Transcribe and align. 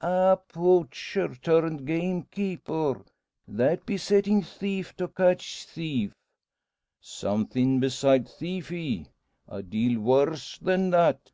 "Ah! 0.00 0.36
poacher 0.36 1.34
turned 1.42 1.84
gamekeeper! 1.88 3.04
That 3.48 3.84
be 3.84 3.96
settin' 3.96 4.40
thief 4.40 4.94
to 4.94 5.08
catch 5.08 5.64
thief!" 5.64 6.12
"Somethin' 7.00 7.80
besides 7.80 8.32
thief, 8.34 8.68
he! 8.68 9.08
A 9.48 9.60
deal 9.60 9.98
worse 10.00 10.56
than 10.58 10.90
that!" 10.90 11.32